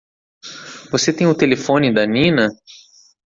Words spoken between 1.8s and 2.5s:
da Nina?